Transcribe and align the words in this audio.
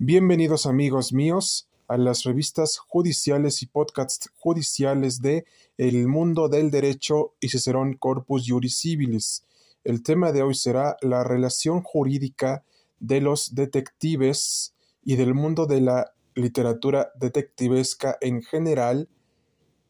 Bienvenidos 0.00 0.66
amigos 0.66 1.12
míos 1.12 1.68
a 1.86 1.96
las 1.96 2.24
revistas 2.24 2.78
judiciales 2.78 3.62
y 3.62 3.66
podcasts 3.66 4.28
judiciales 4.34 5.22
de 5.22 5.44
El 5.78 6.08
Mundo 6.08 6.48
del 6.48 6.72
Derecho 6.72 7.34
y 7.38 7.50
Cicerón 7.50 7.94
Corpus 7.94 8.44
Juris 8.44 8.76
Civilis. 8.76 9.44
El 9.84 10.02
tema 10.02 10.32
de 10.32 10.42
hoy 10.42 10.56
será 10.56 10.96
la 11.00 11.22
relación 11.22 11.80
jurídica 11.82 12.64
de 12.98 13.20
los 13.20 13.54
detectives 13.54 14.74
y 15.04 15.14
del 15.14 15.32
mundo 15.32 15.66
de 15.66 15.80
la 15.80 16.12
literatura 16.34 17.12
detectivesca 17.14 18.18
en 18.20 18.42
general 18.42 19.08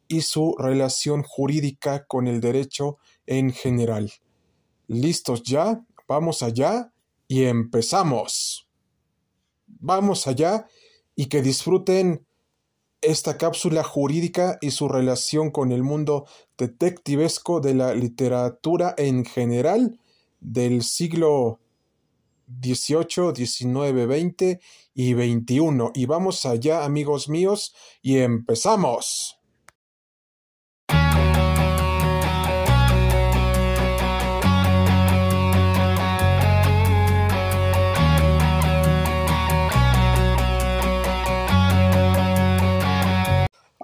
y 0.06 0.20
su 0.20 0.54
relación 0.58 1.22
jurídica 1.22 2.04
con 2.04 2.26
el 2.26 2.42
derecho 2.42 2.98
en 3.26 3.54
general. 3.54 4.12
¿Listos 4.86 5.42
ya? 5.44 5.82
Vamos 6.06 6.42
allá 6.42 6.92
y 7.26 7.44
empezamos. 7.44 8.63
Vamos 9.86 10.26
allá 10.26 10.66
y 11.14 11.26
que 11.26 11.42
disfruten 11.42 12.26
esta 13.02 13.36
cápsula 13.36 13.84
jurídica 13.84 14.56
y 14.62 14.70
su 14.70 14.88
relación 14.88 15.50
con 15.50 15.72
el 15.72 15.82
mundo 15.82 16.24
detectivesco 16.56 17.60
de 17.60 17.74
la 17.74 17.94
literatura 17.94 18.94
en 18.96 19.26
general 19.26 20.00
del 20.40 20.82
siglo 20.84 21.60
XVIII, 22.62 23.34
XIX, 23.36 24.06
XX 24.08 24.58
y 24.94 25.12
XXI. 25.12 25.90
Y 25.92 26.06
vamos 26.06 26.46
allá, 26.46 26.86
amigos 26.86 27.28
míos, 27.28 27.74
y 28.00 28.20
empezamos. 28.20 29.38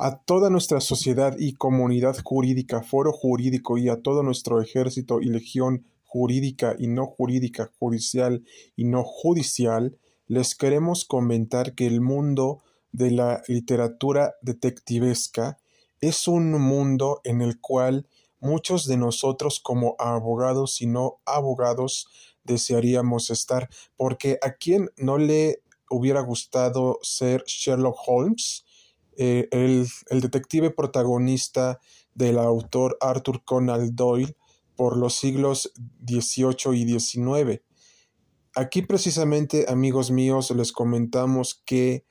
A 0.03 0.17
toda 0.17 0.48
nuestra 0.48 0.81
sociedad 0.81 1.37
y 1.39 1.53
comunidad 1.53 2.17
jurídica, 2.25 2.83
foro 2.83 3.12
jurídico 3.12 3.77
y 3.77 3.91
a 3.91 4.01
todo 4.01 4.23
nuestro 4.23 4.62
ejército 4.62 5.20
y 5.20 5.27
legión 5.27 5.84
jurídica 6.05 6.75
y 6.79 6.89
no 6.89 7.05
jurídica, 7.05 7.70
judicial 7.79 8.43
y 8.77 8.84
no 8.84 9.05
judicial, 9.05 9.98
les 10.27 10.55
queremos 10.55 11.05
comentar 11.05 11.75
que 11.75 11.87
el 11.87 12.01
mundo 12.01 12.62
de 12.93 13.11
la 13.11 13.43
literatura 13.47 14.37
detectivesca 14.41 15.59
es 16.01 16.27
un 16.27 16.51
mundo 16.53 17.21
en 17.23 17.43
el 17.43 17.61
cual 17.61 18.09
muchos 18.41 18.87
de 18.87 18.97
nosotros 18.97 19.61
como 19.61 19.97
abogados 19.98 20.81
y 20.81 20.87
no 20.87 21.21
abogados 21.27 22.09
desearíamos 22.45 23.28
estar, 23.28 23.69
porque 23.98 24.39
a 24.41 24.53
quien 24.53 24.89
no 24.97 25.19
le 25.19 25.62
hubiera 25.91 26.23
gustado 26.23 26.98
ser 27.03 27.45
Sherlock 27.47 27.98
Holmes, 28.06 28.65
eh, 29.23 29.49
el, 29.51 29.87
el, 30.09 30.21
detective 30.23 30.71
protagonista 30.71 31.79
del 32.15 32.39
autor 32.39 32.97
Arthur 33.03 33.45
Conan 33.45 33.95
Doyle 33.95 34.35
por 34.77 34.97
los 34.97 35.15
siglos 35.15 35.75
XVIII 36.07 36.75
y 36.75 36.99
XIX. 36.99 37.61
Aquí 38.55 38.81
precisamente, 38.81 39.67
amigos 39.69 40.11
míos, 40.11 40.51
les 40.53 40.73
comentamos 40.73 41.61
que 41.67 42.07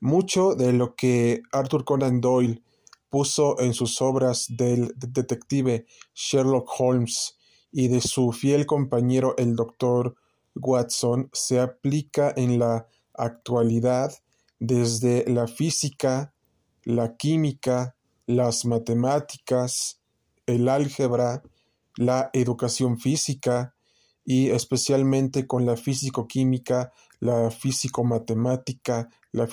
mucho 0.00 0.56
de 0.56 0.72
lo 0.72 0.96
que 0.96 1.42
Arthur 1.52 1.84
Conan 1.84 2.20
Doyle 2.20 2.60
puso 3.08 3.60
en 3.60 3.72
sus 3.72 4.02
obras 4.02 4.46
del 4.48 4.92
detective 4.96 5.86
Sherlock 6.12 6.68
Holmes 6.76 7.38
y 7.70 7.86
de 7.86 8.00
su 8.00 8.32
fiel 8.32 8.66
compañero 8.66 9.36
el 9.38 9.54
doctor 9.54 10.16
Watson 10.56 11.30
se 11.32 11.60
aplica 11.60 12.32
en 12.36 12.58
la 12.58 12.88
actualidad 13.14 14.12
desde 14.58 15.24
la 15.28 15.46
física, 15.46 16.34
la 16.88 17.16
química, 17.18 17.96
las 18.26 18.64
matemáticas, 18.64 20.00
el 20.46 20.70
álgebra, 20.70 21.42
la 21.96 22.30
educación 22.32 22.98
física 22.98 23.74
y 24.24 24.48
especialmente 24.48 25.46
con 25.46 25.66
la 25.66 25.76
físico-química, 25.76 26.90
la 27.20 27.50
físico-matemática, 27.50 29.10
la, 29.32 29.46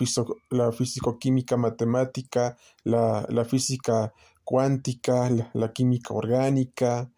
la 0.50 0.72
físico-química 0.72 1.58
matemática, 1.58 2.58
la, 2.86 3.46
física 3.46 4.14
cuántica, 4.46 5.30
la, 5.30 5.50
la, 5.54 5.74
química 5.74 6.14
orgánica, 6.14 7.12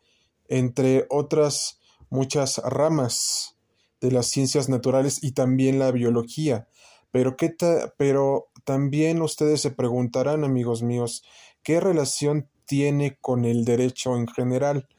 entre 0.47 1.05
otras 1.11 1.79
muchas 2.09 2.57
ramas 2.65 3.55
de 4.01 4.11
las 4.11 4.25
ciencias 4.25 4.67
naturales 4.67 5.23
y 5.23 5.33
también 5.33 5.77
la 5.77 5.91
biología. 5.91 6.67
Pero, 7.11 7.37
¿qué 7.37 7.55
pero 7.97 8.49
también 8.67 9.21
ustedes 9.21 9.61
se 9.61 9.71
preguntarán, 9.71 10.43
amigos 10.43 10.83
míos, 10.83 11.23
¿qué 11.63 11.79
relación 11.79 12.49
tiene 12.65 13.17
con 13.21 13.45
el 13.45 13.63
derecho 13.63 14.17
en 14.17 14.27
general? 14.27 14.89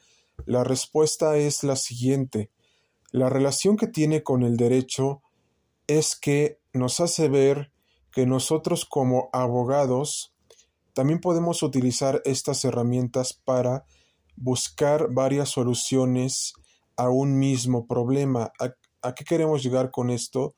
La 0.47 0.63
respuesta 0.63 1.37
es 1.37 1.63
la 1.63 1.75
siguiente. 1.75 2.49
La 3.11 3.29
relación 3.29 3.77
que 3.77 3.85
tiene 3.85 4.23
con 4.23 4.41
el 4.41 4.57
derecho 4.57 5.21
es 5.85 6.15
que 6.15 6.57
nos 6.73 6.99
hace 6.99 7.29
ver 7.29 7.71
que 8.11 8.25
nosotros 8.25 8.85
como 8.85 9.29
abogados 9.33 10.33
también 10.93 11.21
podemos 11.21 11.61
utilizar 11.61 12.23
estas 12.25 12.65
herramientas 12.65 13.33
para 13.33 13.85
buscar 14.35 15.13
varias 15.13 15.49
soluciones 15.49 16.53
a 16.95 17.11
un 17.11 17.37
mismo 17.37 17.85
problema. 17.85 18.51
¿A, 19.03 19.13
qué 19.13 19.25
queremos 19.25 19.61
llegar 19.61 19.91
con 19.91 20.09
esto? 20.09 20.55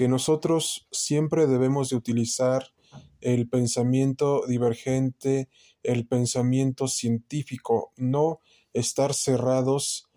Que 0.00 0.08
nosotros 0.08 0.88
siempre 0.90 1.46
debemos 1.46 1.90
de 1.90 1.96
utilizar 1.96 2.72
el 3.20 3.50
pensamiento 3.50 4.46
divergente, 4.46 5.50
el 5.82 6.06
pensamiento 6.06 6.88
científico, 6.88 7.92
no 7.98 8.38
estar 8.72 9.12
cerrados 9.12 10.08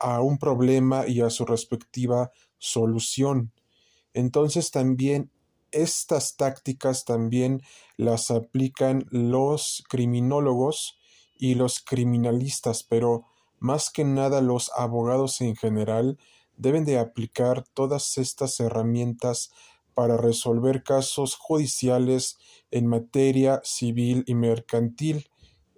a 0.00 0.20
un 0.22 0.38
problema 0.38 1.06
y 1.06 1.20
a 1.20 1.30
su 1.30 1.44
respectiva 1.44 2.32
solución. 2.58 3.52
Entonces 4.12 4.72
también 4.72 5.30
estas 5.70 6.34
tácticas 6.34 7.04
también 7.04 7.62
las 7.96 8.32
aplican 8.32 9.06
los 9.10 9.84
criminólogos 9.88 10.98
y 11.38 11.54
los 11.54 11.78
criminalistas, 11.78 12.82
pero 12.82 13.24
más 13.60 13.88
que 13.88 14.02
nada 14.02 14.40
los 14.40 14.72
abogados 14.76 15.40
en 15.42 15.54
general 15.54 16.18
deben 16.56 16.84
de 16.84 16.98
aplicar 16.98 17.64
todas 17.74 18.18
estas 18.18 18.58
herramientas 18.60 19.50
para 19.94 20.16
resolver 20.16 20.82
casos 20.82 21.36
judiciales 21.36 22.38
en 22.70 22.86
materia 22.86 23.60
civil 23.64 24.24
y 24.26 24.34
mercantil, 24.34 25.28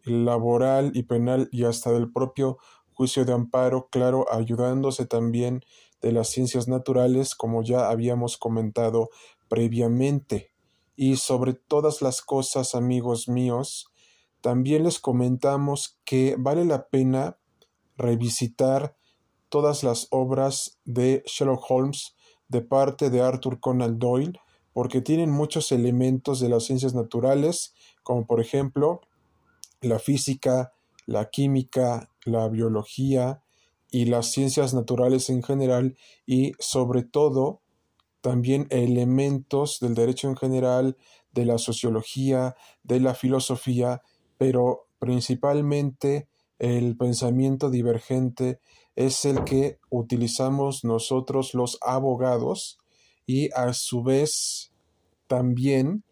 laboral 0.04 0.90
y 0.94 1.04
penal 1.04 1.48
y 1.52 1.64
hasta 1.64 1.92
del 1.92 2.10
propio 2.10 2.58
juicio 2.92 3.24
de 3.24 3.32
amparo, 3.32 3.88
claro, 3.90 4.26
ayudándose 4.32 5.06
también 5.06 5.62
de 6.02 6.10
las 6.10 6.30
ciencias 6.30 6.66
naturales, 6.66 7.36
como 7.36 7.62
ya 7.62 7.90
habíamos 7.90 8.36
comentado 8.36 9.10
previamente. 9.48 10.52
Y 10.96 11.16
sobre 11.16 11.52
todas 11.52 12.02
las 12.02 12.20
cosas, 12.20 12.74
amigos 12.74 13.28
míos, 13.28 13.92
también 14.40 14.82
les 14.82 14.98
comentamos 14.98 15.98
que 16.04 16.34
vale 16.36 16.64
la 16.64 16.88
pena 16.88 17.38
revisitar 17.96 18.97
todas 19.48 19.82
las 19.82 20.08
obras 20.10 20.78
de 20.84 21.22
Sherlock 21.26 21.64
Holmes 21.68 22.14
de 22.48 22.62
parte 22.62 23.10
de 23.10 23.20
Arthur 23.20 23.60
Conan 23.60 23.98
Doyle 23.98 24.40
porque 24.72 25.00
tienen 25.00 25.30
muchos 25.30 25.72
elementos 25.72 26.40
de 26.40 26.48
las 26.48 26.64
ciencias 26.64 26.94
naturales, 26.94 27.74
como 28.02 28.26
por 28.26 28.40
ejemplo 28.40 29.00
la 29.80 29.98
física, 29.98 30.72
la 31.06 31.30
química, 31.30 32.10
la 32.24 32.48
biología 32.48 33.42
y 33.90 34.04
las 34.04 34.30
ciencias 34.30 34.74
naturales 34.74 35.30
en 35.30 35.42
general 35.42 35.96
y 36.26 36.52
sobre 36.58 37.02
todo 37.02 37.62
también 38.20 38.66
elementos 38.70 39.80
del 39.80 39.94
derecho 39.94 40.28
en 40.28 40.36
general, 40.36 40.96
de 41.32 41.44
la 41.44 41.58
sociología, 41.58 42.56
de 42.82 43.00
la 43.00 43.14
filosofía, 43.14 44.02
pero 44.36 44.88
principalmente 44.98 46.28
el 46.58 46.96
pensamiento 46.96 47.70
divergente 47.70 48.60
es 48.98 49.24
el 49.24 49.44
que 49.44 49.78
utilizamos 49.90 50.82
nosotros 50.82 51.54
los 51.54 51.78
abogados 51.82 52.78
y 53.26 53.48
a 53.52 53.72
su 53.72 54.02
vez 54.02 54.72
también 55.28 56.02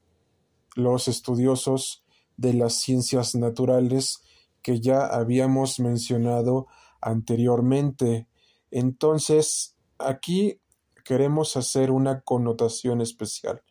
los 0.77 1.09
estudiosos 1.09 2.05
de 2.37 2.55
las 2.55 2.75
ciencias 2.75 3.35
naturales 3.35 4.23
que 4.63 4.81
ya 4.81 5.05
habíamos 5.05 5.81
mencionado 5.81 6.69
anteriormente. 7.01 8.29
Entonces, 8.71 9.75
aquí 9.99 10.61
queremos 11.05 11.57
hacer 11.57 11.91
una 11.91 12.21
connotación 12.21 13.01
especial. 13.01 13.63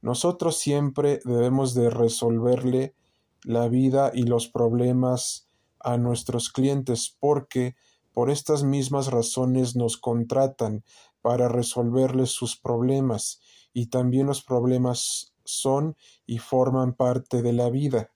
Nosotros 0.00 0.58
siempre 0.58 1.20
debemos 1.26 1.74
de 1.74 1.90
resolverle 1.90 2.94
la 3.44 3.68
vida 3.68 4.12
y 4.14 4.22
los 4.22 4.48
problemas 4.48 5.46
a 5.78 5.98
nuestros 5.98 6.48
clientes 6.48 7.14
porque 7.20 7.74
por 8.12 8.30
estas 8.30 8.62
mismas 8.64 9.08
razones 9.08 9.76
nos 9.76 9.96
contratan 9.96 10.84
para 11.22 11.48
resolverles 11.48 12.30
sus 12.30 12.56
problemas 12.56 13.40
y 13.72 13.86
también 13.86 14.26
los 14.26 14.42
problemas 14.42 15.34
son 15.44 15.96
y 16.26 16.38
forman 16.38 16.94
parte 16.94 17.42
de 17.42 17.52
la 17.52 17.70
vida, 17.70 18.10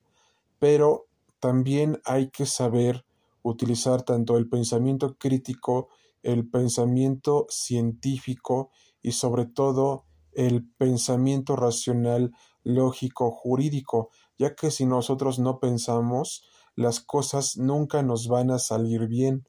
pero 0.59 1.07
también 1.41 2.01
hay 2.05 2.31
que 2.31 2.47
saber 2.47 3.05
utilizar 3.43 4.03
tanto 4.03 4.37
el 4.37 4.49
pensamiento 4.49 5.17
crítico, 5.17 5.89
el 6.23 6.49
pensamiento 6.49 7.47
científico 7.49 8.71
y 9.03 9.13
sobre 9.13 9.47
todo 9.47 10.05
el 10.33 10.69
pensamiento 10.69 11.57
racional, 11.57 12.33
lógico, 12.63 13.31
jurídico, 13.31 14.11
ya 14.39 14.55
que 14.55 14.71
si 14.71 14.85
nosotros 14.85 15.39
no 15.39 15.61
pensamos, 15.61 16.45
las 16.75 17.01
cosas 17.01 17.57
nunca 17.57 18.03
nos 18.03 18.29
van 18.29 18.51
a 18.51 18.59
salir 18.59 19.07
bien. 19.07 19.47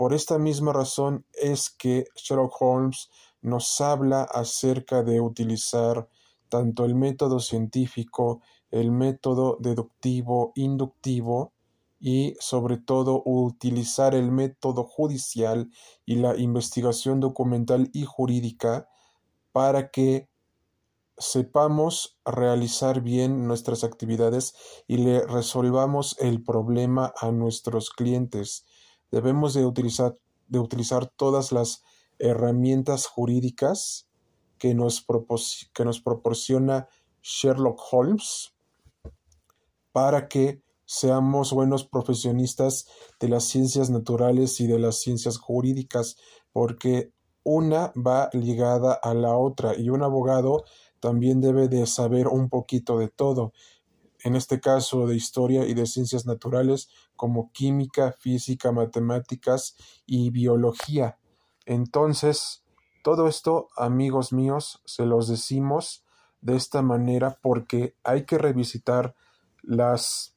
Por 0.00 0.14
esta 0.14 0.38
misma 0.38 0.72
razón 0.72 1.26
es 1.34 1.68
que 1.68 2.06
Sherlock 2.16 2.56
Holmes 2.62 3.10
nos 3.42 3.82
habla 3.82 4.22
acerca 4.22 5.02
de 5.02 5.20
utilizar 5.20 6.08
tanto 6.48 6.86
el 6.86 6.94
método 6.94 7.38
científico, 7.38 8.40
el 8.70 8.92
método 8.92 9.58
deductivo, 9.60 10.52
inductivo 10.54 11.52
y 12.00 12.34
sobre 12.40 12.78
todo 12.78 13.22
utilizar 13.26 14.14
el 14.14 14.32
método 14.32 14.84
judicial 14.84 15.70
y 16.06 16.14
la 16.14 16.34
investigación 16.34 17.20
documental 17.20 17.90
y 17.92 18.06
jurídica 18.06 18.88
para 19.52 19.90
que 19.90 20.30
sepamos 21.18 22.18
realizar 22.24 23.02
bien 23.02 23.46
nuestras 23.46 23.84
actividades 23.84 24.54
y 24.88 24.96
le 24.96 25.26
resolvamos 25.26 26.16
el 26.20 26.42
problema 26.42 27.12
a 27.20 27.32
nuestros 27.32 27.90
clientes. 27.90 28.64
Debemos 29.10 29.54
de 29.54 29.64
utilizar, 29.64 30.18
de 30.48 30.58
utilizar 30.58 31.06
todas 31.06 31.52
las 31.52 31.82
herramientas 32.18 33.06
jurídicas 33.06 34.08
que 34.58 34.74
nos, 34.74 35.04
que 35.72 35.84
nos 35.84 36.00
proporciona 36.00 36.88
Sherlock 37.22 37.80
Holmes 37.90 38.54
para 39.92 40.28
que 40.28 40.62
seamos 40.84 41.52
buenos 41.52 41.84
profesionistas 41.84 42.86
de 43.20 43.28
las 43.28 43.44
ciencias 43.44 43.90
naturales 43.90 44.60
y 44.60 44.66
de 44.66 44.78
las 44.78 44.96
ciencias 44.96 45.38
jurídicas, 45.38 46.16
porque 46.52 47.12
una 47.44 47.92
va 47.96 48.28
ligada 48.32 48.94
a 48.94 49.14
la 49.14 49.36
otra 49.36 49.76
y 49.76 49.88
un 49.88 50.02
abogado 50.02 50.64
también 51.00 51.40
debe 51.40 51.68
de 51.68 51.86
saber 51.86 52.28
un 52.28 52.48
poquito 52.48 52.98
de 52.98 53.08
todo, 53.08 53.52
en 54.22 54.36
este 54.36 54.60
caso 54.60 55.06
de 55.06 55.16
historia 55.16 55.66
y 55.66 55.74
de 55.74 55.86
ciencias 55.86 56.26
naturales 56.26 56.90
como 57.20 57.52
química, 57.52 58.12
física, 58.12 58.72
matemáticas 58.72 59.76
y 60.06 60.30
biología. 60.30 61.18
Entonces, 61.66 62.64
todo 63.04 63.28
esto, 63.28 63.68
amigos 63.76 64.32
míos, 64.32 64.80
se 64.86 65.04
los 65.04 65.28
decimos 65.28 66.02
de 66.40 66.56
esta 66.56 66.80
manera 66.80 67.38
porque 67.42 67.94
hay 68.04 68.24
que 68.24 68.38
revisitar 68.38 69.14
las 69.60 70.34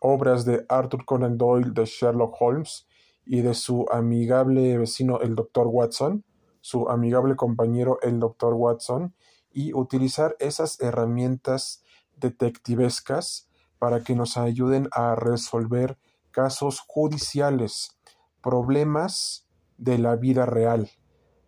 obras 0.00 0.44
de 0.44 0.66
Arthur 0.68 1.04
Conan 1.04 1.38
Doyle, 1.38 1.70
de 1.72 1.84
Sherlock 1.84 2.34
Holmes 2.40 2.88
y 3.24 3.42
de 3.42 3.54
su 3.54 3.86
amigable 3.92 4.78
vecino 4.78 5.20
el 5.20 5.36
Dr. 5.36 5.68
Watson, 5.68 6.24
su 6.60 6.88
amigable 6.88 7.36
compañero 7.36 8.00
el 8.02 8.18
Dr. 8.18 8.54
Watson, 8.54 9.14
y 9.52 9.72
utilizar 9.74 10.34
esas 10.40 10.80
herramientas 10.80 11.84
detectivescas 12.16 13.48
para 13.78 14.02
que 14.02 14.16
nos 14.16 14.36
ayuden 14.36 14.88
a 14.90 15.14
resolver 15.14 15.96
casos 16.36 16.80
judiciales, 16.86 17.96
problemas 18.42 19.48
de 19.78 19.96
la 19.96 20.16
vida 20.16 20.44
real, 20.44 20.90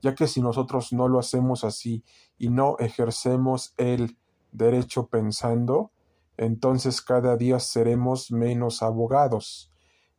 ya 0.00 0.14
que 0.14 0.26
si 0.26 0.40
nosotros 0.40 0.94
no 0.94 1.08
lo 1.08 1.18
hacemos 1.18 1.62
así 1.62 2.04
y 2.38 2.48
no 2.48 2.78
ejercemos 2.78 3.74
el 3.76 4.16
derecho 4.50 5.08
pensando, 5.08 5.92
entonces 6.38 7.02
cada 7.02 7.36
día 7.36 7.60
seremos 7.60 8.32
menos 8.32 8.82
abogados. 8.82 9.70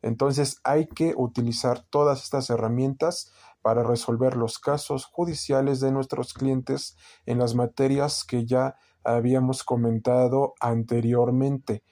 Entonces 0.02 0.60
hay 0.62 0.86
que 0.86 1.14
utilizar 1.16 1.82
todas 1.82 2.22
estas 2.22 2.48
herramientas 2.48 3.32
para 3.62 3.82
resolver 3.82 4.36
los 4.36 4.60
casos 4.60 5.04
judiciales 5.04 5.80
de 5.80 5.90
nuestros 5.90 6.32
clientes 6.32 6.96
en 7.26 7.40
las 7.40 7.56
materias 7.56 8.22
que 8.22 8.46
ya 8.46 8.76
habíamos 9.02 9.64
comentado 9.64 10.54
anteriormente. 10.60 11.82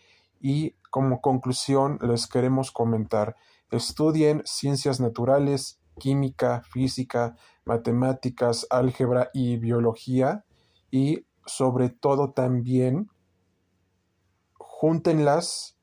Y 0.41 0.77
como 0.91 1.21
conclusión 1.21 1.99
les 2.03 2.27
queremos 2.27 2.71
comentar, 2.71 3.37
estudien 3.71 4.43
ciencias 4.45 5.01
naturales, 5.01 5.81
química, 5.99 6.63
física, 6.63 7.37
matemáticas, 7.65 8.67
álgebra 8.71 9.31
y 9.35 9.57
biología 9.57 10.45
y 10.91 11.27
sobre 11.45 11.91
todo 11.91 12.33
también 12.33 13.11
júntenlas 14.59 15.77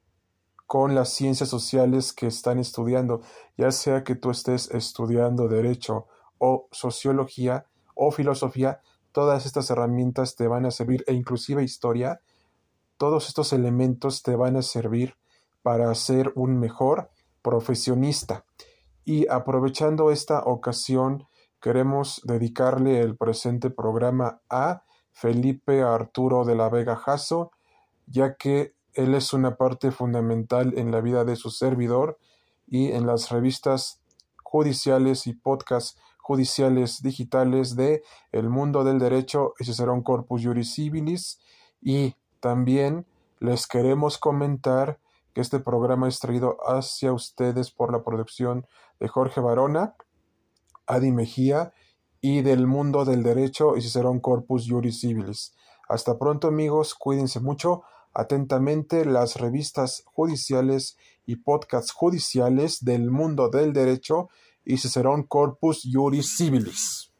con 0.67 0.95
las 0.95 1.09
ciencias 1.09 1.49
sociales 1.49 2.13
que 2.13 2.27
están 2.27 2.59
estudiando, 2.59 3.21
ya 3.57 3.71
sea 3.71 4.03
que 4.03 4.15
tú 4.15 4.31
estés 4.31 4.71
estudiando 4.71 5.47
derecho 5.47 6.07
o 6.39 6.67
sociología 6.71 7.67
o 7.93 8.11
filosofía, 8.11 8.81
todas 9.11 9.45
estas 9.45 9.69
herramientas 9.69 10.35
te 10.35 10.47
van 10.47 10.65
a 10.65 10.71
servir 10.71 11.03
e 11.07 11.13
inclusive 11.13 11.63
historia, 11.63 12.21
todos 12.97 13.27
estos 13.27 13.53
elementos 13.53 14.23
te 14.23 14.35
van 14.35 14.55
a 14.55 14.61
servir 14.61 15.15
para 15.61 15.93
ser 15.95 16.31
un 16.35 16.59
mejor 16.59 17.09
profesionista. 17.41 18.45
Y 19.03 19.27
aprovechando 19.27 20.11
esta 20.11 20.39
ocasión, 20.43 21.27
queremos 21.61 22.21
dedicarle 22.23 23.01
el 23.01 23.15
presente 23.15 23.69
programa 23.69 24.41
a 24.49 24.83
Felipe 25.11 25.81
Arturo 25.81 26.45
de 26.45 26.55
la 26.55 26.69
Vega 26.69 26.95
Jasso, 26.95 27.51
ya 28.07 28.35
que 28.35 28.73
él 28.93 29.13
es 29.13 29.33
una 29.33 29.57
parte 29.57 29.91
fundamental 29.91 30.77
en 30.77 30.91
la 30.91 31.01
vida 31.01 31.25
de 31.25 31.35
su 31.35 31.49
servidor 31.49 32.17
y 32.67 32.91
en 32.91 33.05
las 33.05 33.29
revistas 33.29 34.01
judiciales 34.43 35.27
y 35.27 35.33
podcasts 35.33 35.99
judiciales 36.19 37.01
digitales 37.03 37.75
de 37.75 38.03
El 38.31 38.49
Mundo 38.49 38.83
del 38.83 38.99
Derecho 38.99 39.53
y 39.59 39.65
Cicerón 39.65 40.01
Corpus 40.01 40.43
Juris 40.43 40.73
Civilis 40.73 41.39
y 41.81 42.15
también 42.39 43.05
les 43.39 43.67
queremos 43.67 44.17
comentar 44.17 44.99
que 45.33 45.41
este 45.41 45.59
programa 45.59 46.07
es 46.07 46.19
traído 46.19 46.57
hacia 46.65 47.11
ustedes 47.11 47.71
por 47.71 47.91
la 47.91 48.03
producción 48.03 48.65
de 48.99 49.07
Jorge 49.07 49.41
Barona, 49.41 49.95
Adi 50.87 51.11
Mejía 51.11 51.73
y 52.21 52.41
del 52.41 52.67
Mundo 52.67 53.05
del 53.05 53.21
Derecho 53.21 53.75
y 53.75 53.81
Cicerón 53.81 54.19
Corpus 54.19 54.65
Juris 54.67 55.01
Civilis. 55.01 55.53
Hasta 55.87 56.17
pronto 56.17 56.47
amigos, 56.47 56.95
cuídense 56.95 57.39
mucho. 57.39 57.83
Atentamente 58.13 59.03
las 59.03 59.35
revistas 59.35 60.03
judiciales 60.05 60.97
y 61.25 61.35
podcasts 61.37 61.91
judiciales 61.91 62.83
del 62.85 63.11
mundo 63.11 63.49
del 63.49 63.73
derecho 63.73 64.29
y 64.63 64.77
Cicerón 64.77 65.23
Corpus 65.23 65.87
Juris 65.91 66.37
Civilis. 66.37 67.14